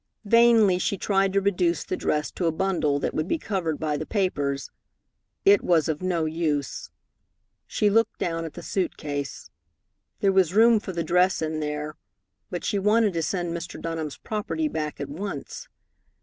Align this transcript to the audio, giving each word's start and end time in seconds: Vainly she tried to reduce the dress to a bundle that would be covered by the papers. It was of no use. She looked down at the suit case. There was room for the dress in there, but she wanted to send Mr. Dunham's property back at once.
Vainly 0.25 0.79
she 0.79 0.97
tried 0.97 1.31
to 1.33 1.39
reduce 1.41 1.83
the 1.83 1.95
dress 1.95 2.31
to 2.31 2.47
a 2.47 2.51
bundle 2.51 2.97
that 2.97 3.13
would 3.13 3.27
be 3.27 3.37
covered 3.37 3.79
by 3.79 3.97
the 3.97 4.05
papers. 4.07 4.71
It 5.45 5.63
was 5.63 5.87
of 5.87 6.01
no 6.01 6.25
use. 6.25 6.89
She 7.67 7.87
looked 7.87 8.17
down 8.17 8.43
at 8.43 8.53
the 8.53 8.63
suit 8.63 8.97
case. 8.97 9.51
There 10.19 10.31
was 10.33 10.55
room 10.55 10.79
for 10.79 10.91
the 10.91 11.03
dress 11.03 11.39
in 11.39 11.59
there, 11.59 11.97
but 12.49 12.63
she 12.65 12.79
wanted 12.79 13.13
to 13.13 13.21
send 13.21 13.55
Mr. 13.55 13.79
Dunham's 13.79 14.17
property 14.17 14.67
back 14.67 14.99
at 14.99 15.07
once. 15.07 15.67